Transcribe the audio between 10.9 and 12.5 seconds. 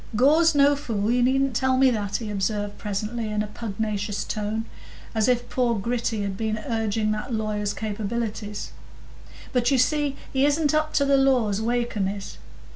to the law as Wakem is.